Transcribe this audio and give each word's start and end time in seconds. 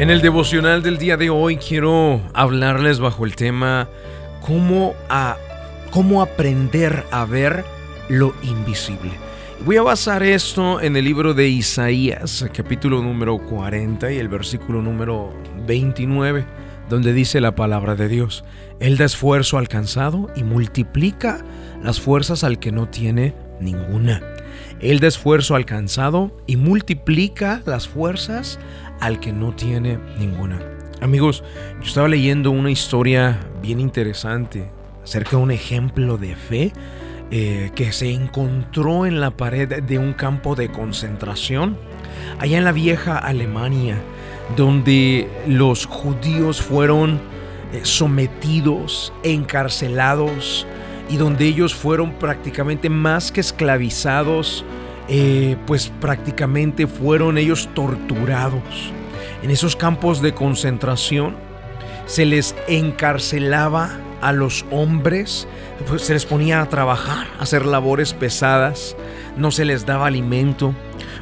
En 0.00 0.08
el 0.08 0.22
devocional 0.22 0.82
del 0.82 0.96
día 0.96 1.18
de 1.18 1.28
hoy 1.28 1.58
quiero 1.58 2.22
hablarles 2.32 3.00
bajo 3.00 3.26
el 3.26 3.36
tema 3.36 3.86
cómo, 4.40 4.94
cómo 5.90 6.22
aprender 6.22 7.04
a 7.10 7.26
ver 7.26 7.66
lo 8.08 8.32
invisible. 8.42 9.10
Voy 9.62 9.76
a 9.76 9.82
basar 9.82 10.22
esto 10.22 10.80
en 10.80 10.96
el 10.96 11.04
libro 11.04 11.34
de 11.34 11.48
Isaías, 11.48 12.46
capítulo 12.54 13.02
número 13.02 13.36
40 13.36 14.10
y 14.10 14.16
el 14.16 14.28
versículo 14.28 14.80
número 14.80 15.34
29, 15.66 16.46
donde 16.88 17.12
dice 17.12 17.42
la 17.42 17.54
palabra 17.54 17.94
de 17.94 18.08
Dios. 18.08 18.42
Él 18.80 18.96
da 18.96 19.04
esfuerzo 19.04 19.58
al 19.58 19.68
cansado 19.68 20.30
y 20.34 20.44
multiplica 20.44 21.44
las 21.82 22.00
fuerzas 22.00 22.42
al 22.42 22.58
que 22.58 22.72
no 22.72 22.88
tiene 22.88 23.34
ninguna. 23.60 24.29
Él 24.80 25.00
da 25.00 25.08
esfuerzo 25.08 25.54
al 25.54 25.66
cansado 25.66 26.30
y 26.46 26.56
multiplica 26.56 27.62
las 27.66 27.86
fuerzas 27.86 28.58
al 29.00 29.20
que 29.20 29.32
no 29.32 29.54
tiene 29.54 29.98
ninguna. 30.18 30.60
Amigos, 31.00 31.44
yo 31.80 31.86
estaba 31.86 32.08
leyendo 32.08 32.50
una 32.50 32.70
historia 32.70 33.40
bien 33.62 33.80
interesante 33.80 34.70
acerca 35.02 35.36
de 35.36 35.42
un 35.42 35.50
ejemplo 35.50 36.18
de 36.18 36.34
fe 36.34 36.72
eh, 37.30 37.70
que 37.74 37.92
se 37.92 38.10
encontró 38.10 39.06
en 39.06 39.20
la 39.20 39.30
pared 39.30 39.82
de 39.82 39.98
un 39.98 40.14
campo 40.14 40.54
de 40.54 40.70
concentración 40.70 41.76
allá 42.38 42.58
en 42.58 42.64
la 42.64 42.72
vieja 42.72 43.18
Alemania, 43.18 43.96
donde 44.56 45.28
los 45.46 45.86
judíos 45.86 46.60
fueron 46.60 47.20
eh, 47.72 47.80
sometidos, 47.82 49.12
encarcelados 49.22 50.66
y 51.10 51.16
donde 51.16 51.46
ellos 51.46 51.74
fueron 51.74 52.12
prácticamente 52.12 52.88
más 52.88 53.32
que 53.32 53.40
esclavizados, 53.40 54.64
eh, 55.08 55.56
pues 55.66 55.92
prácticamente 56.00 56.86
fueron 56.86 57.36
ellos 57.36 57.68
torturados. 57.74 58.92
En 59.42 59.50
esos 59.50 59.74
campos 59.74 60.22
de 60.22 60.32
concentración 60.32 61.34
se 62.06 62.24
les 62.26 62.54
encarcelaba 62.68 63.90
a 64.20 64.32
los 64.32 64.64
hombres, 64.70 65.48
pues 65.88 66.02
se 66.02 66.12
les 66.12 66.26
ponía 66.26 66.62
a 66.62 66.68
trabajar, 66.68 67.26
a 67.38 67.42
hacer 67.42 67.66
labores 67.66 68.12
pesadas, 68.12 68.94
no 69.36 69.50
se 69.50 69.64
les 69.64 69.86
daba 69.86 70.06
alimento, 70.06 70.74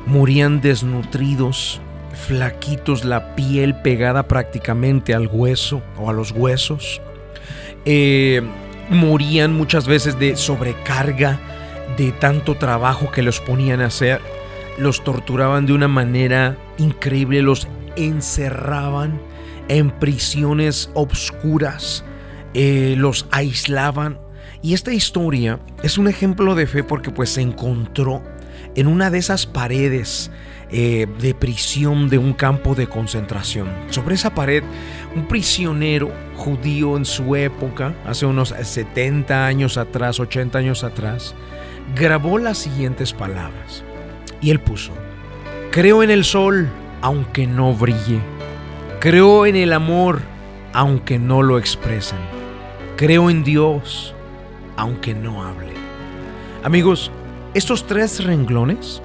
morían 0.07 0.61
desnutridos, 0.61 1.81
flaquitos, 2.27 3.05
la 3.05 3.37
piel 3.37 3.75
pegada 3.77 4.29
prácticamente 4.29 5.15
al 5.15 5.29
hueso 5.29 5.81
o 5.97 6.11
a 6.11 6.13
los 6.13 6.33
huesos. 6.33 7.01
Eh, 7.85 8.43
morían 8.91 9.55
muchas 9.55 9.87
veces 9.87 10.19
de 10.19 10.37
sobrecarga, 10.37 11.41
de 11.97 12.13
tanto 12.13 12.57
trabajo 12.57 13.11
que 13.11 13.23
los 13.23 13.41
ponían 13.41 13.81
a 13.81 13.87
hacer, 13.87 14.21
los 14.79 15.03
torturaban 15.03 15.67
de 15.67 15.73
una 15.73 15.89
manera 15.89 16.57
increíble, 16.79 17.43
los 17.43 17.69
encerraban 17.97 19.21
en 19.69 19.91
prisiones 19.91 20.91
obscuras, 20.95 22.05
eh, 22.55 22.95
los 22.97 23.27
aislaban. 23.31 24.19
Y 24.63 24.75
esta 24.75 24.93
historia 24.93 25.61
es 25.83 25.99
un 25.99 26.09
ejemplo 26.09 26.55
de 26.55 26.67
fe 26.67 26.83
porque 26.83 27.11
pues 27.11 27.31
se 27.31 27.43
encontró 27.43 28.23
en 28.75 28.87
una 28.87 29.11
de 29.11 29.19
esas 29.19 29.47
paredes 29.47 30.31
eh, 30.71 31.07
de 31.19 31.35
prisión 31.35 32.11
de 32.11 32.19
un 32.19 32.35
campo 32.35 32.75
de 32.75 32.87
concentración. 32.87 33.69
Sobre 33.89 34.17
esa 34.17 34.35
pared, 34.35 34.63
un 35.17 35.27
prisionero 35.27 36.13
judío 36.37 36.97
en 36.97 37.07
su 37.07 37.37
época, 37.37 37.95
hace 38.07 38.27
unos 38.27 38.51
70 38.51 39.47
años 39.47 39.79
atrás, 39.79 40.21
80 40.21 40.59
años 40.59 40.85
atrás, 40.85 41.35
grabó 41.95 42.39
las 42.39 42.59
siguientes 42.59 43.15
palabras. 43.15 43.83
Y 44.43 44.51
él 44.51 44.61
puso, 44.61 44.93
creo 45.71 46.03
en 46.03 46.11
el 46.11 46.25
sol 46.25 46.69
aunque 47.01 47.47
no 47.47 47.73
brille. 47.73 48.21
Creo 49.01 49.47
en 49.47 49.57
el 49.57 49.73
amor 49.73 50.21
aunque 50.73 51.19
no 51.19 51.43
lo 51.43 51.59
expresen. 51.59 52.19
Creo 52.97 53.31
en 53.31 53.43
Dios 53.43 54.15
aunque 54.77 55.15
no 55.15 55.45
hable. 55.45 55.73
Amigos, 56.63 57.11
estos 57.55 57.87
tres 57.87 58.23
renglones 58.23 59.01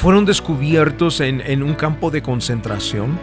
fueron 0.00 0.24
descubiertos 0.24 1.20
en, 1.20 1.40
en, 1.42 1.62
un 1.62 1.74
campo 1.74 2.10
de 2.10 2.22
concentración. 2.22 3.18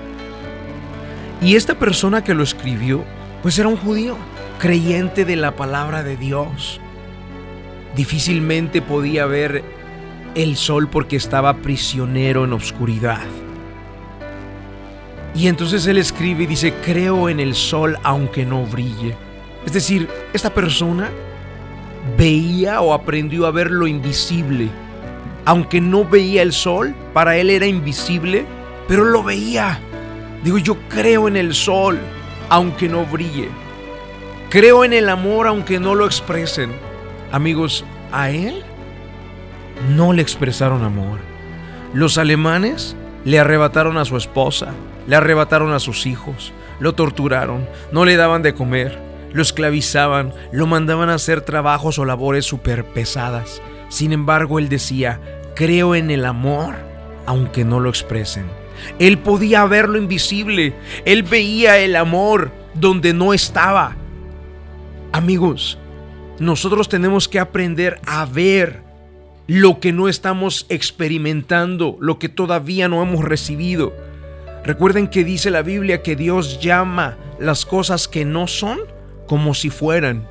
Y 1.42 1.56
esta 1.56 1.76
persona 1.76 2.24
que 2.24 2.34
lo 2.34 2.44
escribió, 2.44 3.04
pues 3.42 3.58
era 3.58 3.68
un 3.68 3.78
judío, 3.78 4.16
creyente 4.60 5.26
de 5.26 5.36
la 5.36 5.56
palabra 5.56 6.04
de 6.04 6.18
Dios 6.18 6.80
difícilmente 7.96 8.84
podía 8.84 9.26
ver 9.26 9.64
el 10.36 10.56
sol 10.56 10.88
porque 10.88 11.16
estaba 11.16 11.58
prisionero 11.58 12.46
en 12.46 12.54
oscuridad. 12.54 13.26
Y 15.34 15.48
entonces 15.48 15.86
él 15.88 15.98
escribe 15.98 16.44
y 16.44 16.48
dice, 16.48 16.74
creo 16.86 17.28
en 17.28 17.40
el 17.40 17.56
sol 17.56 17.98
aunque 18.04 18.46
no 18.46 18.66
brille. 18.66 19.16
Es 19.66 19.74
decir, 19.74 20.08
esta 20.32 20.54
persona 20.54 21.10
veía 22.18 22.82
o 22.82 22.94
aprendió 22.94 23.48
a 23.48 23.52
ver 23.52 23.72
lo 23.72 23.88
invisible. 23.88 24.70
Aunque 25.48 25.80
no 25.80 26.04
veía 26.04 26.42
el 26.42 26.52
sol, 26.52 26.94
para 27.14 27.38
él 27.38 27.50
era 27.50 27.66
invisible, 27.66 28.46
pero 28.86 29.06
lo 29.06 29.24
veía. 29.24 29.80
Digo, 30.44 30.58
yo 30.58 30.76
creo 30.90 31.30
en 31.30 31.38
el 31.38 31.56
sol 31.56 31.98
aunque 32.50 32.90
no 32.90 33.06
brille. 33.06 33.48
Creo 34.50 34.84
en 34.84 34.92
el 34.92 35.08
amor 35.08 35.48
aunque 35.48 35.80
no 35.80 35.96
lo 35.96 36.06
expresen. 36.06 36.72
Amigos, 37.32 37.86
a 38.12 38.30
él 38.30 38.62
no 39.96 40.12
le 40.12 40.22
expresaron 40.22 40.84
amor. 40.84 41.20
Los 41.94 42.18
alemanes 42.18 42.98
le 43.24 43.40
arrebataron 43.40 43.98
a 43.98 44.04
su 44.04 44.18
esposa, 44.18 44.74
le 45.08 45.16
arrebataron 45.16 45.72
a 45.72 45.80
sus 45.80 46.08
hijos, 46.08 46.52
lo 46.82 46.94
torturaron, 46.94 47.66
no 47.94 48.04
le 48.04 48.18
daban 48.18 48.44
de 48.44 48.54
comer, 48.54 49.00
lo 49.32 49.42
esclavizaban, 49.42 50.34
lo 50.52 50.68
mandaban 50.68 51.10
a 51.10 51.14
hacer 51.14 51.40
trabajos 51.40 52.00
o 52.00 52.04
labores 52.04 52.44
súper 52.44 52.84
pesadas. 52.84 53.62
Sin 53.90 54.12
embargo, 54.12 54.60
él 54.60 54.68
decía, 54.68 55.22
creo 55.58 55.96
en 55.96 56.12
el 56.12 56.24
amor, 56.24 56.76
aunque 57.26 57.66
no 57.66 57.80
lo 57.80 57.90
expresen. 57.90 58.46
Él 59.00 59.18
podía 59.18 59.66
ver 59.66 59.90
lo 59.90 59.98
invisible, 59.98 60.76
él 61.04 61.24
veía 61.24 61.80
el 61.80 61.96
amor 61.96 62.52
donde 62.76 63.12
no 63.12 63.34
estaba. 63.34 63.96
Amigos, 65.12 65.80
nosotros 66.38 66.90
tenemos 66.90 67.28
que 67.28 67.40
aprender 67.40 68.00
a 68.06 68.26
ver 68.28 68.84
lo 69.48 69.80
que 69.80 69.94
no 69.94 70.08
estamos 70.08 70.68
experimentando, 70.70 71.98
lo 72.00 72.20
que 72.20 72.30
todavía 72.30 72.88
no 72.88 73.02
hemos 73.02 73.26
recibido. 73.26 73.96
Recuerden 74.64 75.08
que 75.08 75.24
dice 75.24 75.50
la 75.50 75.64
Biblia 75.64 76.04
que 76.04 76.16
Dios 76.16 76.60
llama 76.62 77.18
las 77.40 77.66
cosas 77.66 78.08
que 78.08 78.26
no 78.26 78.46
son 78.46 78.78
como 79.26 79.56
si 79.56 79.72
fueran. 79.72 80.28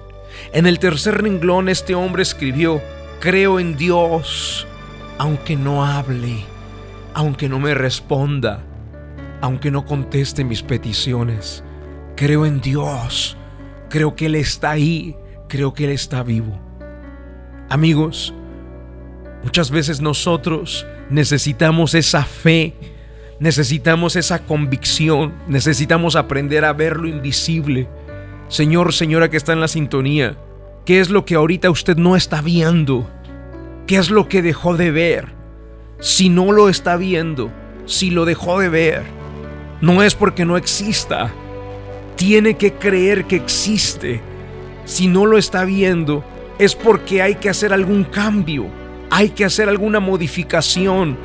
En 0.53 0.69
el 0.69 0.79
tercer 0.79 1.21
renglón 1.21 1.69
este 1.69 1.97
hombre 1.97 2.23
escribió, 2.23 2.81
creo 3.19 3.59
en 3.59 3.77
Dios, 3.77 4.69
aunque 5.19 5.57
no 5.57 5.85
hable, 5.85 6.45
aunque 7.15 7.49
no 7.49 7.59
me 7.59 7.75
responda, 7.75 8.63
aunque 9.41 9.71
no 9.71 9.85
conteste 9.85 10.45
mis 10.45 10.63
peticiones. 10.63 11.65
Creo 12.17 12.47
en 12.47 12.61
Dios, 12.61 13.37
creo 13.89 14.15
que 14.17 14.27
Él 14.27 14.35
está 14.35 14.71
ahí, 14.71 15.17
creo 15.49 15.73
que 15.73 15.85
Él 15.85 15.91
está 15.91 16.23
vivo. 16.23 16.59
Amigos, 17.69 18.35
muchas 19.43 19.71
veces 19.71 20.01
nosotros 20.01 20.87
necesitamos 21.11 21.95
esa 21.95 22.25
fe, 22.25 22.75
necesitamos 23.41 24.17
esa 24.17 24.41
convicción, 24.41 25.35
necesitamos 25.49 26.17
aprender 26.17 26.65
a 26.65 26.73
ver 26.73 26.97
lo 26.97 27.09
invisible. 27.09 27.89
Señor, 28.49 28.93
señora 28.93 29.29
que 29.29 29.37
está 29.37 29.53
en 29.53 29.61
la 29.61 29.69
sintonía, 29.69 30.37
¿qué 30.85 31.01
es 31.01 31.11
lo 31.11 31.25
que 31.25 31.35
ahorita 31.35 31.71
usted 31.71 31.97
no 31.97 32.17
está 32.17 32.41
viendo? 32.41 33.11
¿Qué 33.87 33.97
es 33.97 34.11
lo 34.11 34.29
que 34.29 34.43
dejó 34.43 34.77
de 34.77 34.91
ver? 34.91 35.27
Si 36.01 36.29
no 36.29 36.51
lo 36.51 36.69
está 36.69 36.97
viendo, 36.97 37.53
si 37.85 38.11
lo 38.11 38.25
dejó 38.25 38.59
de 38.59 38.69
ver, 38.69 39.03
no 39.81 40.03
es 40.03 40.17
porque 40.17 40.45
no 40.45 40.57
exista. 40.57 41.31
Tiene 42.17 42.57
que 42.57 42.73
creer 42.73 43.27
que 43.27 43.37
existe 43.37 44.21
si 44.85 45.07
no 45.07 45.27
lo 45.27 45.39
está 45.39 45.65
viendo, 45.65 46.25
es 46.59 46.75
porque 46.75 47.23
hay 47.23 47.37
que 47.37 47.49
hacer 47.49 47.73
algún 47.73 48.05
cambio, 48.05 48.67
hay 49.11 49.31
que 49.31 49.45
hacer 49.45 49.69
alguna 49.69 50.01
modificación, 50.01 51.17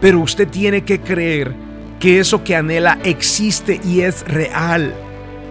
pero 0.00 0.20
usted 0.20 0.48
tiene 0.48 0.82
que 0.82 1.00
creer 1.00 1.52
que 2.00 2.18
eso 2.18 2.42
que 2.42 2.56
anhela 2.56 2.98
existe 3.04 3.80
y 3.84 4.00
es 4.00 4.26
real. 4.26 4.94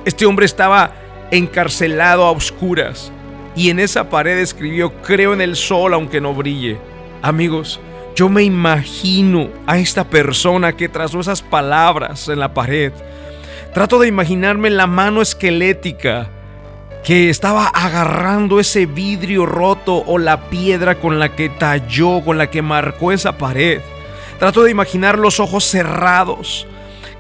Este 0.06 0.26
hombre 0.26 0.46
estaba 0.46 0.94
encarcelado 1.32 2.26
a 2.26 2.32
oscuras 2.32 3.12
y 3.58 3.72
en 3.72 3.80
esa 3.80 4.10
pared 4.10 4.38
escribió, 4.38 4.94
creo 5.02 5.34
en 5.34 5.42
el 5.42 5.56
sol 5.56 5.96
aunque 5.96 6.22
no 6.22 6.36
brille. 6.36 6.78
Amigos, 7.24 7.80
yo 8.16 8.30
me 8.30 8.44
imagino 8.44 9.50
a 9.66 9.80
esta 9.80 10.04
persona 10.04 10.74
que 10.74 10.88
trazó 10.88 11.20
esas 11.20 11.42
palabras 11.42 12.30
en 12.30 12.40
la 12.40 12.54
pared. 12.54 12.94
Trato 13.74 13.98
de 13.98 14.08
imaginarme 14.08 14.70
la 14.70 14.86
mano 14.86 15.24
esquelética 15.24 16.30
que 17.04 17.32
estaba 17.32 17.68
agarrando 17.68 18.60
ese 18.60 18.86
vidrio 18.86 19.48
roto 19.48 20.04
o 20.06 20.20
la 20.20 20.50
piedra 20.50 21.00
con 21.00 21.18
la 21.18 21.36
que 21.36 21.50
talló, 21.50 22.22
con 22.24 22.38
la 22.38 22.52
que 22.52 22.62
marcó 22.62 23.12
esa 23.12 23.40
pared. 23.40 23.82
Trato 24.38 24.64
de 24.64 24.72
imaginar 24.72 25.18
los 25.18 25.40
ojos 25.40 25.64
cerrados, 25.64 26.68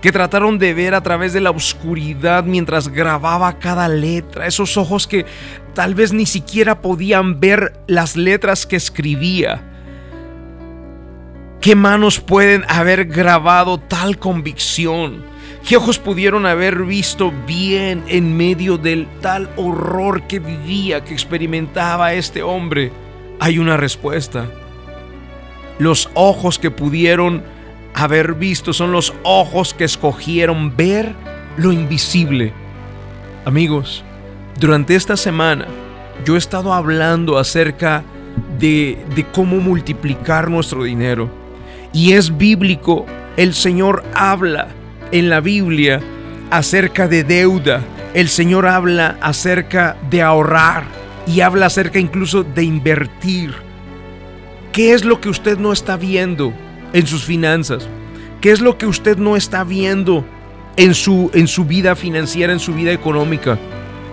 que 0.02 0.12
trataron 0.12 0.60
de 0.60 0.74
ver 0.74 0.94
a 0.94 1.02
través 1.02 1.34
de 1.34 1.42
la 1.42 1.52
oscuridad 1.52 2.44
mientras 2.44 2.90
grababa 2.90 3.60
cada 3.60 3.88
letra, 3.88 4.48
esos 4.48 4.78
ojos 4.78 5.08
que 5.08 5.26
tal 5.74 5.96
vez 5.96 6.14
ni 6.14 6.26
siquiera 6.26 6.82
podían 6.82 7.40
ver 7.40 7.74
las 7.88 8.16
letras 8.16 8.66
que 8.66 8.76
escribía. 8.76 9.62
¿Qué 11.62 11.76
manos 11.76 12.20
pueden 12.20 12.64
haber 12.70 13.06
grabado 13.06 13.80
tal 13.80 14.18
convicción? 14.20 15.24
¿Qué 15.68 15.76
ojos 15.76 16.00
pudieron 16.00 16.46
haber 16.46 16.86
visto 16.86 17.34
bien 17.46 18.04
en 18.08 18.38
medio 18.38 18.78
del 18.78 19.08
tal 19.22 19.50
horror 19.58 20.28
que 20.28 20.40
vivía, 20.40 21.04
que 21.04 21.14
experimentaba 21.14 22.14
este 22.14 22.42
hombre? 22.42 22.92
Hay 23.40 23.60
una 23.60 23.76
respuesta. 23.76 24.46
Los 25.78 26.10
ojos 26.14 26.58
que 26.58 26.72
pudieron 26.72 27.44
haber 27.98 28.36
visto 28.36 28.74
son 28.74 28.92
los 28.92 29.14
ojos 29.24 29.74
que 29.74 29.84
escogieron 29.84 30.78
ver 30.78 31.16
lo 31.58 31.72
invisible. 31.72 32.54
Amigos, 33.44 34.04
durante 34.60 34.96
esta 34.96 35.18
semana 35.18 35.66
yo 36.24 36.36
he 36.36 36.38
estado 36.38 36.74
hablando 36.74 37.40
acerca 37.40 38.04
de, 38.60 39.04
de 39.16 39.26
cómo 39.26 39.58
multiplicar 39.58 40.48
nuestro 40.50 40.84
dinero. 40.84 41.28
Y 41.92 42.14
es 42.14 42.38
bíblico, 42.38 43.08
el 43.36 43.56
Señor 43.56 44.04
habla 44.14 44.68
en 45.12 45.30
la 45.30 45.40
Biblia 45.40 46.00
acerca 46.52 47.08
de 47.08 47.24
deuda, 47.24 47.82
el 48.14 48.30
Señor 48.30 48.68
habla 48.68 49.18
acerca 49.22 49.98
de 50.12 50.22
ahorrar 50.22 50.84
y 51.26 51.42
habla 51.42 51.66
acerca 51.66 51.98
incluso 51.98 52.44
de 52.44 52.64
invertir. 52.64 53.56
¿Qué 54.72 54.94
es 54.94 55.04
lo 55.04 55.20
que 55.20 55.30
usted 55.30 55.58
no 55.58 55.74
está 55.74 55.98
viendo 55.98 56.54
en 56.94 57.08
sus 57.08 57.24
finanzas? 57.24 57.88
¿Qué 58.42 58.52
es 58.52 58.62
lo 58.62 58.78
que 58.78 58.86
usted 58.86 59.18
no 59.18 59.36
está 59.36 59.64
viendo 59.64 60.26
en 60.76 60.94
su, 60.94 61.32
en 61.34 61.48
su 61.48 61.66
vida 61.66 61.96
financiera, 61.96 62.54
en 62.54 62.60
su 62.60 62.74
vida 62.74 62.92
económica? 62.92 63.58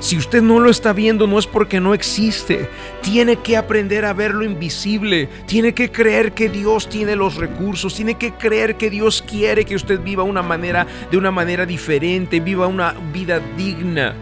Si 0.00 0.18
usted 0.18 0.42
no 0.42 0.60
lo 0.60 0.68
está 0.68 0.92
viendo, 0.92 1.26
no 1.26 1.38
es 1.38 1.46
porque 1.46 1.80
no 1.80 1.94
existe. 1.94 2.68
Tiene 3.00 3.36
que 3.36 3.56
aprender 3.56 4.04
a 4.04 4.12
ver 4.12 4.34
lo 4.34 4.44
invisible. 4.44 5.30
Tiene 5.46 5.72
que 5.72 5.90
creer 5.90 6.32
que 6.32 6.50
Dios 6.50 6.90
tiene 6.90 7.16
los 7.16 7.36
recursos. 7.36 7.94
Tiene 7.94 8.16
que 8.16 8.32
creer 8.32 8.76
que 8.76 8.90
Dios 8.90 9.24
quiere 9.26 9.64
que 9.64 9.74
usted 9.74 10.00
viva 10.00 10.22
una 10.22 10.42
manera, 10.42 10.86
de 11.10 11.16
una 11.16 11.30
manera 11.30 11.64
diferente, 11.64 12.40
viva 12.40 12.66
una 12.66 12.94
vida 13.14 13.40
digna. 13.56 14.14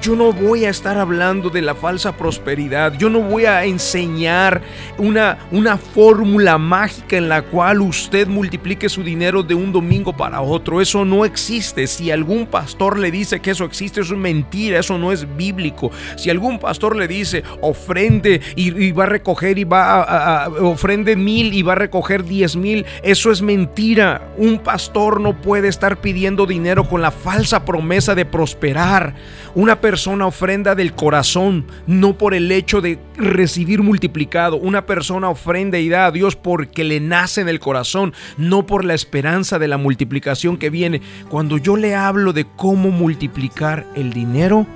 Yo 0.00 0.14
no 0.14 0.32
voy 0.32 0.64
a 0.64 0.70
estar 0.70 0.96
hablando 0.96 1.50
de 1.50 1.60
la 1.60 1.74
falsa 1.74 2.16
prosperidad. 2.16 2.96
Yo 2.96 3.10
no 3.10 3.20
voy 3.20 3.46
a 3.46 3.64
enseñar 3.64 4.62
una, 4.96 5.38
una 5.50 5.76
fórmula 5.76 6.56
mágica 6.56 7.16
en 7.16 7.28
la 7.28 7.42
cual 7.42 7.80
usted 7.80 8.28
multiplique 8.28 8.88
su 8.88 9.02
dinero 9.02 9.42
de 9.42 9.54
un 9.54 9.72
domingo 9.72 10.16
para 10.16 10.40
otro. 10.40 10.80
Eso 10.80 11.04
no 11.04 11.24
existe. 11.24 11.88
Si 11.88 12.12
algún 12.12 12.46
pastor 12.46 12.96
le 12.96 13.10
dice 13.10 13.40
que 13.40 13.50
eso 13.50 13.64
existe, 13.64 14.00
eso 14.00 14.14
es 14.14 14.20
mentira. 14.20 14.78
Eso 14.78 14.96
no 14.98 15.10
es 15.10 15.26
bíblico. 15.36 15.90
Si 16.16 16.30
algún 16.30 16.60
pastor 16.60 16.94
le 16.94 17.08
dice 17.08 17.42
ofrende 17.60 18.40
y, 18.54 18.92
va 18.92 19.02
a 19.02 19.08
recoger 19.08 19.58
y 19.58 19.64
va 19.64 20.02
a, 20.02 20.44
a, 20.44 20.48
ofrende 20.48 21.16
mil 21.16 21.52
y 21.52 21.62
va 21.62 21.72
a 21.72 21.76
recoger 21.76 22.24
diez 22.24 22.54
mil, 22.54 22.86
eso 23.02 23.32
es 23.32 23.42
mentira. 23.42 24.30
Un 24.36 24.60
pastor 24.60 25.20
no 25.20 25.40
puede 25.40 25.66
estar 25.66 26.00
pidiendo 26.00 26.46
dinero 26.46 26.88
con 26.88 27.02
la 27.02 27.10
falsa 27.10 27.64
promesa 27.64 28.14
de 28.14 28.24
prosperar. 28.24 29.14
Una 29.54 29.80
persona 29.80 29.87
ofrenda 30.26 30.74
del 30.74 30.94
corazón, 30.94 31.66
no 31.86 32.18
por 32.18 32.34
el 32.34 32.50
hecho 32.52 32.80
de 32.80 32.98
recibir 33.16 33.82
multiplicado. 33.82 34.56
Una 34.56 34.86
persona 34.86 35.28
ofrenda 35.28 35.78
y 35.78 35.88
da 35.88 36.06
a 36.06 36.10
Dios 36.10 36.36
porque 36.36 36.84
le 36.84 37.00
nace 37.00 37.40
en 37.40 37.48
el 37.48 37.60
corazón, 37.60 38.12
no 38.36 38.66
por 38.66 38.84
la 38.84 38.94
esperanza 38.94 39.58
de 39.58 39.68
la 39.68 39.78
multiplicación 39.78 40.56
que 40.56 40.70
viene. 40.70 41.00
Cuando 41.28 41.58
yo 41.58 41.76
le 41.76 41.94
hablo 41.94 42.32
de 42.32 42.46
cómo 42.56 42.90
multiplicar 42.90 43.86
el 43.94 44.12
dinero, 44.12 44.66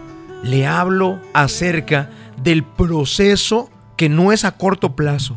le 0.42 0.66
hablo 0.66 1.20
acerca 1.34 2.10
del 2.42 2.64
proceso 2.64 3.70
que 3.96 4.08
no 4.08 4.32
es 4.32 4.44
a 4.44 4.56
corto 4.56 4.96
plazo, 4.96 5.36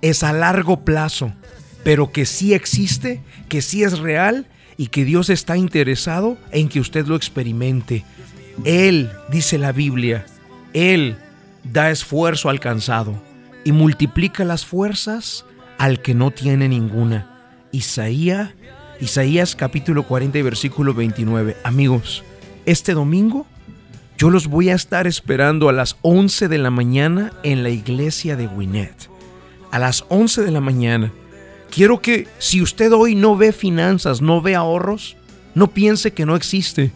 es 0.00 0.22
a 0.22 0.32
largo 0.32 0.84
plazo, 0.84 1.32
pero 1.84 2.10
que 2.12 2.26
sí 2.26 2.54
existe, 2.54 3.22
que 3.48 3.62
sí 3.62 3.84
es 3.84 3.98
real 3.98 4.46
y 4.76 4.88
que 4.88 5.04
Dios 5.04 5.30
está 5.30 5.56
interesado 5.56 6.36
en 6.50 6.68
que 6.68 6.80
usted 6.80 7.06
lo 7.06 7.14
experimente. 7.14 8.04
Él, 8.64 9.10
dice 9.30 9.58
la 9.58 9.72
Biblia, 9.72 10.26
Él 10.72 11.16
da 11.64 11.90
esfuerzo 11.90 12.48
al 12.48 12.60
cansado 12.60 13.14
y 13.64 13.72
multiplica 13.72 14.44
las 14.44 14.66
fuerzas 14.66 15.44
al 15.78 16.00
que 16.00 16.14
no 16.14 16.30
tiene 16.30 16.68
ninguna. 16.68 17.28
Isaías, 17.72 18.50
Isaías 19.00 19.56
capítulo 19.56 20.04
40 20.04 20.38
y 20.38 20.42
versículo 20.42 20.94
29. 20.94 21.56
Amigos, 21.64 22.24
este 22.66 22.94
domingo 22.94 23.46
yo 24.22 24.30
los 24.30 24.46
voy 24.46 24.68
a 24.68 24.74
estar 24.74 25.08
esperando 25.08 25.68
a 25.68 25.72
las 25.72 25.96
11 26.02 26.46
de 26.46 26.58
la 26.58 26.70
mañana 26.70 27.32
en 27.42 27.64
la 27.64 27.70
iglesia 27.70 28.36
de 28.36 28.46
Winnet. 28.46 29.10
A 29.72 29.80
las 29.80 30.04
11 30.10 30.42
de 30.42 30.50
la 30.52 30.60
mañana. 30.60 31.12
Quiero 31.70 32.00
que 32.00 32.28
si 32.38 32.62
usted 32.62 32.92
hoy 32.92 33.16
no 33.16 33.36
ve 33.36 33.52
finanzas, 33.52 34.20
no 34.20 34.40
ve 34.40 34.54
ahorros, 34.54 35.16
no 35.54 35.68
piense 35.68 36.12
que 36.12 36.26
no 36.26 36.36
existe. 36.36 36.92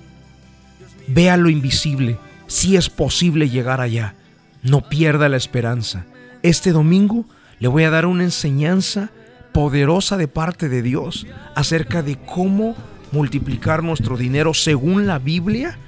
Vea 1.08 1.36
lo 1.36 1.48
invisible. 1.48 2.18
Si 2.46 2.76
es 2.76 2.90
posible 2.90 3.48
llegar 3.48 3.80
allá. 3.80 4.14
No 4.62 4.88
pierda 4.88 5.28
la 5.28 5.36
esperanza. 5.36 6.06
Este 6.42 6.72
domingo 6.72 7.24
le 7.60 7.68
voy 7.68 7.84
a 7.84 7.90
dar 7.90 8.06
una 8.06 8.24
enseñanza 8.24 9.10
poderosa 9.52 10.16
de 10.16 10.28
parte 10.28 10.68
de 10.68 10.82
Dios 10.82 11.26
acerca 11.54 12.02
de 12.02 12.16
cómo 12.16 12.76
multiplicar 13.12 13.82
nuestro 13.82 14.16
dinero 14.16 14.52
según 14.54 15.06
la 15.06 15.18
Biblia. 15.18 15.78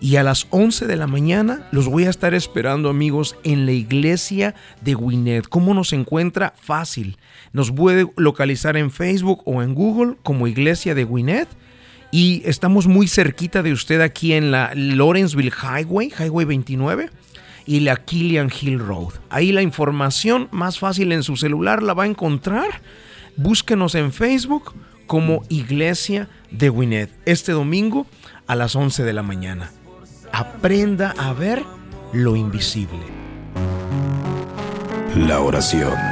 Y 0.00 0.16
a 0.16 0.24
las 0.24 0.48
11 0.50 0.86
de 0.88 0.96
la 0.96 1.06
mañana 1.06 1.68
los 1.70 1.86
voy 1.86 2.06
a 2.06 2.10
estar 2.10 2.34
esperando 2.34 2.88
amigos 2.88 3.36
en 3.44 3.66
la 3.66 3.72
iglesia 3.72 4.56
de 4.80 4.96
Winnet. 4.96 5.46
¿Cómo 5.46 5.74
nos 5.74 5.92
encuentra? 5.92 6.54
Fácil. 6.60 7.18
Nos 7.52 7.70
puede 7.70 8.10
localizar 8.16 8.76
en 8.76 8.90
Facebook 8.90 9.42
o 9.44 9.62
en 9.62 9.74
Google 9.74 10.16
como 10.24 10.48
iglesia 10.48 10.96
de 10.96 11.04
Winnet 11.04 11.48
y 12.12 12.42
estamos 12.44 12.86
muy 12.86 13.08
cerquita 13.08 13.62
de 13.62 13.72
usted 13.72 14.02
aquí 14.02 14.34
en 14.34 14.52
la 14.52 14.70
Lawrenceville 14.74 15.50
Highway, 15.50 16.12
Highway 16.16 16.44
29 16.44 17.10
y 17.64 17.80
la 17.80 17.96
Killian 17.96 18.50
Hill 18.50 18.78
Road. 18.78 19.14
Ahí 19.30 19.50
la 19.50 19.62
información 19.62 20.48
más 20.52 20.78
fácil 20.78 21.10
en 21.12 21.22
su 21.22 21.36
celular 21.36 21.82
la 21.82 21.94
va 21.94 22.04
a 22.04 22.06
encontrar. 22.06 22.82
Búsquenos 23.36 23.94
en 23.94 24.12
Facebook 24.12 24.74
como 25.06 25.42
Iglesia 25.48 26.28
de 26.50 26.68
Winnet. 26.68 27.10
Este 27.24 27.52
domingo 27.52 28.06
a 28.46 28.56
las 28.56 28.76
11 28.76 29.04
de 29.04 29.12
la 29.14 29.22
mañana. 29.22 29.70
Aprenda 30.32 31.14
a 31.16 31.32
ver 31.32 31.64
lo 32.12 32.36
invisible. 32.36 33.00
La 35.16 35.40
oración 35.40 36.11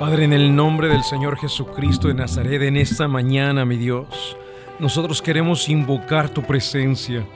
Padre, 0.00 0.24
en 0.24 0.32
el 0.32 0.56
nombre 0.56 0.88
del 0.88 1.04
Señor 1.04 1.36
Jesucristo 1.36 2.08
de 2.08 2.14
Nazaret, 2.14 2.62
en 2.62 2.78
esta 2.78 3.06
mañana, 3.06 3.66
mi 3.66 3.76
Dios, 3.76 4.34
nosotros 4.78 5.20
queremos 5.20 5.68
invocar 5.68 6.30
tu 6.30 6.40
presencia. 6.40 7.26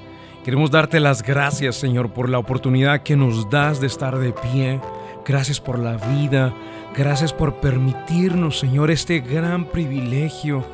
Queremos 0.42 0.70
darte 0.70 0.98
las 0.98 1.22
gracias, 1.22 1.76
Señor, 1.76 2.14
por 2.14 2.30
la 2.30 2.38
oportunidad 2.38 3.02
que 3.02 3.16
nos 3.16 3.50
das 3.50 3.82
de 3.82 3.86
estar 3.86 4.16
de 4.16 4.32
pie. 4.32 4.80
Gracias 5.26 5.60
por 5.60 5.78
la 5.78 5.98
vida. 5.98 6.54
Gracias 6.96 7.34
por 7.34 7.56
permitirnos, 7.56 8.60
Señor, 8.60 8.90
este 8.90 9.20
gran 9.20 9.66
privilegio 9.66 10.64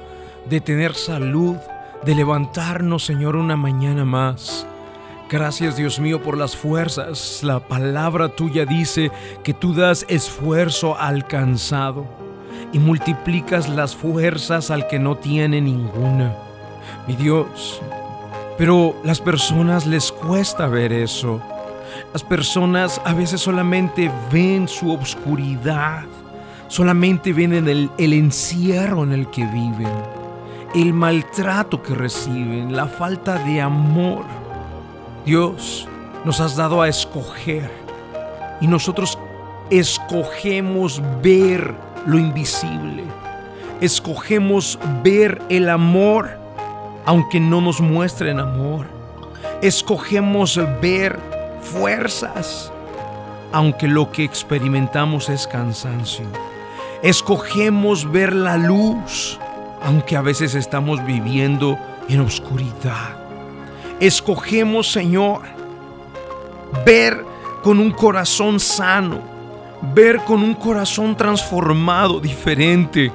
de 0.49 0.61
tener 0.61 0.94
salud, 0.94 1.56
de 2.04 2.14
levantarnos, 2.14 3.04
Señor, 3.04 3.35
una 3.35 3.56
mañana 3.56 4.04
más. 4.04 4.64
Gracias 5.30 5.76
Dios 5.76 6.00
mío 6.00 6.20
por 6.20 6.37
las 6.37 6.56
fuerzas. 6.56 7.44
La 7.44 7.60
palabra 7.60 8.30
tuya 8.30 8.66
dice 8.66 9.12
que 9.44 9.54
tú 9.54 9.72
das 9.72 10.04
esfuerzo 10.08 10.99
al 10.99 11.25
cansado 11.25 12.04
y 12.72 12.80
multiplicas 12.80 13.68
las 13.68 13.94
fuerzas 13.94 14.72
al 14.72 14.88
que 14.88 14.99
no 14.99 15.16
tiene 15.16 15.60
ninguna. 15.60 16.34
Mi 17.06 17.14
Dios, 17.14 17.80
pero 18.58 18.96
las 19.04 19.20
personas 19.20 19.87
les 19.87 20.10
cuesta 20.10 20.66
ver 20.66 20.92
eso. 20.92 21.40
Las 22.12 22.25
personas 22.25 23.00
a 23.04 23.14
veces 23.14 23.40
solamente 23.40 24.10
ven 24.32 24.66
su 24.66 24.90
obscuridad, 24.90 26.06
solamente 26.66 27.32
ven 27.32 27.52
el, 27.52 27.88
el 27.99 28.12
encierro 28.14 29.04
en 29.04 29.12
el 29.12 29.30
que 29.30 29.44
viven. 29.44 30.20
el 30.75 30.92
maltrato 30.92 31.82
que 31.82 31.94
reciben, 31.94 32.75
la 32.75 32.87
falta 32.87 33.38
de 33.44 33.60
amor. 33.60 34.39
Dios, 35.24 35.86
nos 36.24 36.40
has 36.40 36.56
dado 36.56 36.82
a 36.82 36.88
escoger 36.88 37.70
y 38.60 38.66
nosotros 38.66 39.18
escogemos 39.70 41.02
ver 41.22 41.74
lo 42.06 42.18
invisible. 42.18 43.04
Escogemos 43.80 44.78
ver 45.02 45.40
el 45.48 45.68
amor 45.68 46.38
aunque 47.06 47.40
no 47.40 47.60
nos 47.60 47.80
muestren 47.80 48.38
amor. 48.38 48.86
Escogemos 49.62 50.60
ver 50.80 51.18
fuerzas 51.60 52.72
aunque 53.52 53.88
lo 53.88 54.12
que 54.12 54.24
experimentamos 54.24 55.28
es 55.28 55.46
cansancio. 55.46 56.26
Escogemos 57.02 58.10
ver 58.10 58.34
la 58.34 58.56
luz 58.56 59.38
aunque 59.82 60.16
a 60.16 60.22
veces 60.22 60.54
estamos 60.54 61.04
viviendo 61.04 61.78
en 62.08 62.20
oscuridad. 62.20 63.19
Escogemos, 64.00 64.90
Señor, 64.90 65.42
ver 66.87 67.23
con 67.62 67.78
un 67.78 67.90
corazón 67.90 68.59
sano, 68.59 69.21
ver 69.95 70.21
con 70.25 70.42
un 70.42 70.54
corazón 70.54 71.14
transformado, 71.14 72.19
diferente, 72.19 73.12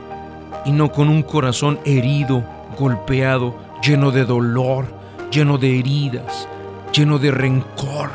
y 0.63 0.72
no 0.72 0.92
con 0.92 1.10
un 1.10 1.24
corazón 1.24 1.80
herido, 1.86 2.44
golpeado, 2.77 3.56
lleno 3.82 4.12
de 4.12 4.25
dolor, 4.25 4.86
lleno 5.32 5.58
de 5.58 5.80
heridas, 5.80 6.48
lleno 6.94 7.18
de 7.18 7.32
rencor, 7.32 8.12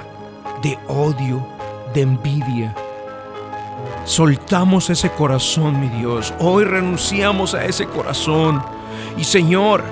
de 0.63 0.79
odio, 0.87 1.45
de 1.93 2.03
envidia. 2.03 2.77
Soltamos 4.05 4.91
ese 4.91 5.11
corazón, 5.11 5.81
mi 5.81 5.89
Dios. 5.89 6.33
Hoy 6.39 6.65
renunciamos 6.65 7.55
a 7.55 7.65
ese 7.65 7.87
corazón. 7.87 8.63
Y 9.17 9.25
Señor, 9.25 9.83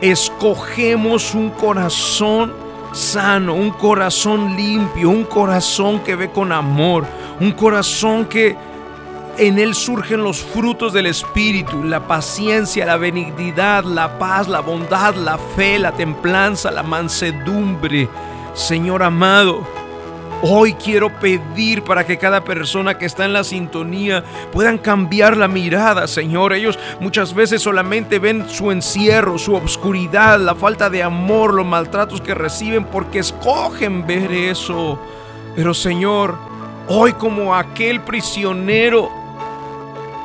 escogemos 0.00 1.34
un 1.34 1.50
corazón 1.50 2.52
sano, 2.92 3.54
un 3.54 3.70
corazón 3.70 4.56
limpio, 4.56 5.10
un 5.10 5.24
corazón 5.24 6.00
que 6.00 6.16
ve 6.16 6.30
con 6.30 6.52
amor, 6.52 7.04
un 7.40 7.52
corazón 7.52 8.26
que 8.26 8.56
en 9.38 9.58
él 9.58 9.74
surgen 9.74 10.22
los 10.22 10.42
frutos 10.42 10.92
del 10.92 11.06
Espíritu, 11.06 11.84
la 11.84 12.06
paciencia, 12.06 12.84
la 12.84 12.96
benignidad, 12.96 13.84
la 13.84 14.18
paz, 14.18 14.48
la 14.48 14.60
bondad, 14.60 15.14
la 15.14 15.38
fe, 15.38 15.78
la 15.78 15.92
templanza, 15.92 16.70
la 16.70 16.82
mansedumbre. 16.82 18.08
Señor 18.54 19.04
amado, 19.04 19.64
Hoy 20.40 20.74
quiero 20.74 21.10
pedir 21.18 21.82
para 21.82 22.06
que 22.06 22.16
cada 22.16 22.44
persona 22.44 22.96
que 22.96 23.06
está 23.06 23.24
en 23.24 23.32
la 23.32 23.42
sintonía 23.42 24.22
puedan 24.52 24.78
cambiar 24.78 25.36
la 25.36 25.48
mirada, 25.48 26.06
Señor. 26.06 26.52
Ellos 26.52 26.78
muchas 27.00 27.34
veces 27.34 27.60
solamente 27.60 28.20
ven 28.20 28.48
su 28.48 28.70
encierro, 28.70 29.36
su 29.36 29.56
obscuridad, 29.56 30.38
la 30.38 30.54
falta 30.54 30.88
de 30.90 31.02
amor, 31.02 31.54
los 31.54 31.66
maltratos 31.66 32.20
que 32.20 32.34
reciben 32.34 32.84
porque 32.84 33.18
escogen 33.18 34.06
ver 34.06 34.30
eso. 34.30 35.00
Pero 35.56 35.74
Señor, 35.74 36.36
hoy 36.86 37.14
como 37.14 37.54
aquel 37.54 38.00
prisionero 38.00 39.10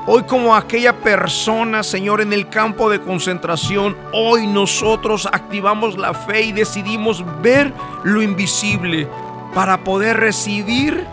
Hoy 0.05 0.23
como 0.23 0.53
aquella 0.53 0.91
persona, 0.91 1.81
Señor, 1.81 2.19
en 2.19 2.33
el 2.33 2.49
campo 2.49 2.89
de 2.89 2.99
concentración, 2.99 3.95
hoy 4.11 4.47
nosotros 4.47 5.29
activamos 5.31 5.97
la 5.97 6.13
fe 6.13 6.41
y 6.41 6.51
decidimos 6.51 7.23
ver 7.41 7.71
lo 8.03 8.21
invisible 8.21 9.07
para 9.53 9.83
poder 9.83 10.17
recibir 10.17 11.05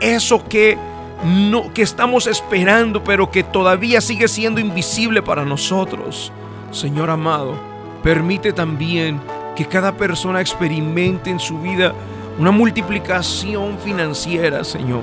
eso 0.00 0.44
que 0.44 0.78
no 1.24 1.72
que 1.72 1.82
estamos 1.82 2.26
esperando, 2.26 3.02
pero 3.02 3.30
que 3.30 3.42
todavía 3.42 4.00
sigue 4.00 4.28
siendo 4.28 4.60
invisible 4.60 5.22
para 5.22 5.44
nosotros. 5.44 6.32
Señor 6.70 7.10
amado, 7.10 7.54
permite 8.02 8.52
también 8.52 9.20
que 9.56 9.66
cada 9.66 9.96
persona 9.96 10.40
experimente 10.40 11.30
en 11.30 11.40
su 11.40 11.58
vida 11.58 11.94
una 12.38 12.50
multiplicación 12.50 13.78
financiera, 13.78 14.64
Señor. 14.64 15.02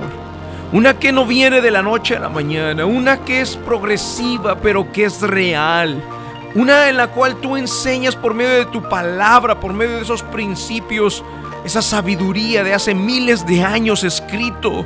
Una 0.72 0.98
que 0.98 1.12
no 1.12 1.26
viene 1.26 1.60
de 1.60 1.70
la 1.70 1.82
noche 1.82 2.16
a 2.16 2.20
la 2.20 2.28
mañana, 2.28 2.86
una 2.86 3.24
que 3.24 3.40
es 3.40 3.56
progresiva, 3.56 4.56
pero 4.56 4.90
que 4.92 5.04
es 5.04 5.20
real. 5.20 6.02
Una 6.54 6.88
en 6.88 6.98
la 6.98 7.08
cual 7.08 7.36
tú 7.36 7.56
enseñas 7.56 8.14
por 8.14 8.34
medio 8.34 8.50
de 8.50 8.66
tu 8.66 8.82
palabra, 8.82 9.58
por 9.58 9.72
medio 9.72 9.96
de 9.96 10.02
esos 10.02 10.22
principios, 10.22 11.24
esa 11.64 11.82
sabiduría 11.82 12.64
de 12.64 12.74
hace 12.74 12.94
miles 12.94 13.46
de 13.46 13.62
años 13.62 14.04
escrito, 14.04 14.84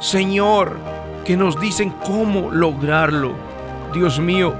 Señor, 0.00 0.76
que 1.24 1.36
nos 1.36 1.58
dicen 1.60 1.90
cómo 2.04 2.50
lograrlo. 2.50 3.34
Dios 3.94 4.18
mío, 4.18 4.54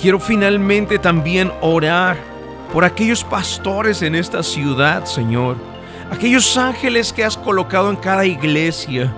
quiero 0.00 0.20
finalmente 0.20 0.98
también 0.98 1.52
orar 1.60 2.16
por 2.72 2.84
aquellos 2.84 3.24
pastores 3.24 4.02
en 4.02 4.14
esta 4.14 4.42
ciudad, 4.42 5.04
Señor. 5.04 5.56
Aquellos 6.10 6.56
ángeles 6.56 7.12
que 7.12 7.24
has 7.24 7.36
colocado 7.36 7.90
en 7.90 7.96
cada 7.96 8.24
iglesia. 8.24 9.12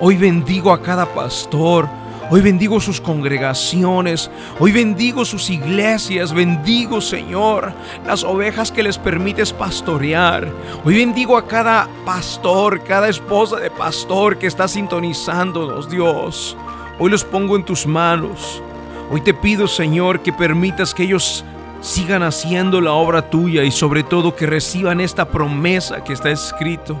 Hoy 0.00 0.16
bendigo 0.16 0.72
a 0.72 0.82
cada 0.82 1.06
pastor 1.06 1.88
Hoy 2.34 2.40
bendigo 2.40 2.80
sus 2.80 2.98
congregaciones. 2.98 4.30
Hoy 4.58 4.72
bendigo 4.72 5.22
sus 5.22 5.50
iglesias. 5.50 6.32
Bendigo, 6.32 7.02
Señor, 7.02 7.74
las 8.06 8.24
ovejas 8.24 8.72
que 8.72 8.82
les 8.82 8.96
permites 8.96 9.52
pastorear. 9.52 10.50
Hoy 10.82 10.96
bendigo 10.96 11.36
a 11.36 11.46
cada 11.46 11.86
pastor, 12.06 12.82
cada 12.84 13.10
esposa 13.10 13.56
de 13.56 13.70
pastor 13.70 14.38
que 14.38 14.46
está 14.46 14.66
sintonizándonos, 14.66 15.90
Dios. 15.90 16.56
Hoy 16.98 17.10
los 17.10 17.22
pongo 17.22 17.54
en 17.54 17.66
tus 17.66 17.86
manos. 17.86 18.62
Hoy 19.10 19.20
te 19.20 19.34
pido, 19.34 19.68
Señor, 19.68 20.20
que 20.20 20.32
permitas 20.32 20.94
que 20.94 21.02
ellos 21.02 21.44
sigan 21.82 22.22
haciendo 22.22 22.80
la 22.80 22.92
obra 22.92 23.28
tuya 23.28 23.62
y 23.62 23.70
sobre 23.70 24.04
todo 24.04 24.34
que 24.34 24.46
reciban 24.46 25.02
esta 25.02 25.28
promesa 25.28 26.02
que 26.02 26.14
está 26.14 26.30
escrito. 26.30 26.96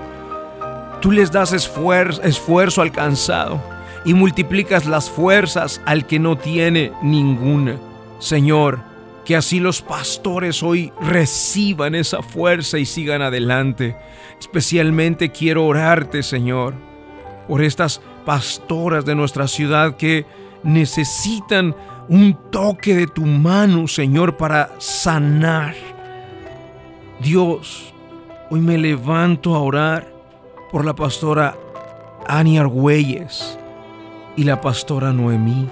Tú 1.00 1.10
les 1.10 1.32
das 1.32 1.54
esfuerzo, 1.54 2.20
esfuerzo 2.22 2.82
alcanzado 2.82 3.71
y 4.04 4.14
multiplicas 4.14 4.86
las 4.86 5.10
fuerzas 5.10 5.80
al 5.84 6.06
que 6.06 6.18
no 6.18 6.36
tiene 6.36 6.92
ninguna. 7.02 7.76
Señor, 8.18 8.80
que 9.24 9.36
así 9.36 9.60
los 9.60 9.82
pastores 9.82 10.62
hoy 10.62 10.92
reciban 11.00 11.94
esa 11.94 12.22
fuerza 12.22 12.78
y 12.78 12.86
sigan 12.86 13.22
adelante. 13.22 13.96
Especialmente 14.38 15.30
quiero 15.30 15.66
orarte, 15.66 16.22
Señor, 16.22 16.74
por 17.46 17.62
estas 17.62 18.00
pastoras 18.24 19.04
de 19.04 19.14
nuestra 19.14 19.46
ciudad 19.46 19.96
que 19.96 20.26
necesitan 20.62 21.74
un 22.08 22.36
toque 22.50 22.94
de 22.94 23.06
tu 23.06 23.24
mano, 23.24 23.86
Señor, 23.86 24.36
para 24.36 24.70
sanar. 24.78 25.74
Dios, 27.20 27.94
hoy 28.50 28.60
me 28.60 28.76
levanto 28.76 29.54
a 29.54 29.60
orar 29.60 30.12
por 30.72 30.84
la 30.84 30.94
pastora 30.94 31.56
Ani 32.26 32.58
Argüelles 32.58 33.58
y 34.36 34.44
la 34.44 34.60
pastora 34.60 35.12
Noemí. 35.12 35.68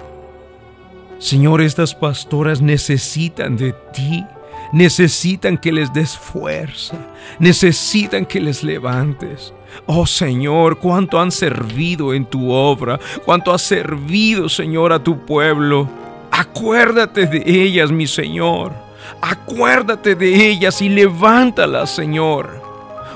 Señor, 1.19 1.61
estas 1.61 1.93
pastoras 1.93 2.61
necesitan 2.61 3.55
de 3.55 3.73
ti, 3.93 4.25
necesitan 4.73 5.57
que 5.57 5.71
les 5.71 5.93
des 5.93 6.17
fuerza, 6.17 6.97
necesitan 7.39 8.25
que 8.25 8.39
les 8.39 8.63
levantes. 8.63 9.53
Oh 9.85 10.05
Señor, 10.05 10.79
cuánto 10.79 11.19
han 11.19 11.31
servido 11.31 12.13
en 12.13 12.25
tu 12.25 12.51
obra, 12.51 12.99
cuánto 13.23 13.53
has 13.53 13.61
servido, 13.61 14.49
Señor, 14.49 14.91
a 14.93 15.03
tu 15.03 15.25
pueblo. 15.25 15.87
Acuérdate 16.31 17.27
de 17.27 17.43
ellas, 17.45 17.91
mi 17.91 18.07
Señor. 18.07 18.73
Acuérdate 19.21 20.15
de 20.15 20.49
ellas 20.49 20.81
y 20.81 20.89
levántalas, 20.89 21.89
Señor. 21.91 22.60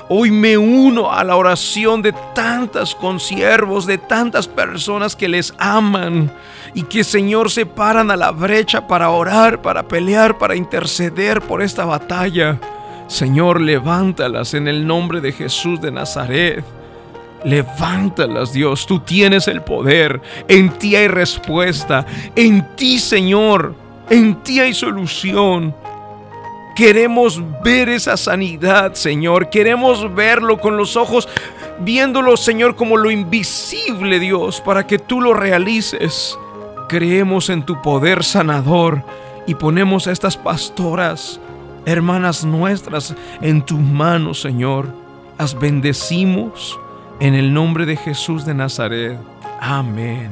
Hoy 0.08 0.30
me 0.30 0.56
uno 0.56 1.10
a 1.10 1.24
la 1.24 1.34
oración 1.34 2.00
de 2.00 2.12
tantas 2.32 2.94
consiervos, 2.94 3.86
de 3.86 3.98
tantas 3.98 4.46
personas 4.46 5.16
que 5.16 5.26
les 5.26 5.52
aman 5.58 6.30
y 6.74 6.84
que 6.84 7.02
Señor 7.02 7.50
se 7.50 7.66
paran 7.66 8.12
a 8.12 8.16
la 8.16 8.30
brecha 8.30 8.86
para 8.86 9.10
orar, 9.10 9.62
para 9.62 9.88
pelear, 9.88 10.38
para 10.38 10.54
interceder 10.54 11.42
por 11.42 11.60
esta 11.60 11.84
batalla. 11.84 12.60
Señor, 13.08 13.60
levántalas 13.60 14.54
en 14.54 14.68
el 14.68 14.86
nombre 14.86 15.20
de 15.20 15.32
Jesús 15.32 15.80
de 15.80 15.90
Nazaret. 15.90 16.64
Levántalas, 17.42 18.52
Dios, 18.52 18.86
tú 18.86 19.00
tienes 19.00 19.48
el 19.48 19.62
poder, 19.62 20.20
en 20.46 20.70
ti 20.70 20.94
hay 20.94 21.08
respuesta, 21.08 22.06
en 22.34 22.76
ti, 22.76 22.98
Señor, 22.98 23.74
en 24.08 24.36
ti 24.42 24.60
hay 24.60 24.72
solución. 24.72 25.74
Queremos 26.76 27.42
ver 27.64 27.88
esa 27.88 28.18
sanidad, 28.18 28.92
Señor. 28.92 29.48
Queremos 29.48 30.14
verlo 30.14 30.60
con 30.60 30.76
los 30.76 30.94
ojos, 30.94 31.26
viéndolo, 31.80 32.36
Señor, 32.36 32.76
como 32.76 32.98
lo 32.98 33.10
invisible, 33.10 34.20
Dios, 34.20 34.60
para 34.60 34.86
que 34.86 34.98
tú 34.98 35.22
lo 35.22 35.32
realices. 35.32 36.38
Creemos 36.86 37.48
en 37.48 37.62
tu 37.64 37.80
poder 37.80 38.22
sanador 38.22 39.02
y 39.46 39.54
ponemos 39.54 40.06
a 40.06 40.12
estas 40.12 40.36
pastoras, 40.36 41.40
hermanas 41.86 42.44
nuestras, 42.44 43.14
en 43.40 43.62
tu 43.62 43.78
mano, 43.78 44.34
Señor. 44.34 44.86
Las 45.38 45.58
bendecimos 45.58 46.78
en 47.20 47.34
el 47.34 47.54
nombre 47.54 47.86
de 47.86 47.96
Jesús 47.96 48.44
de 48.44 48.52
Nazaret. 48.52 49.18
Amén 49.62 50.30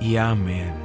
y 0.00 0.16
amén. 0.16 0.83